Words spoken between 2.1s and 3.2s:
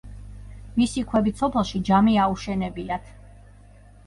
აუშენებიათ.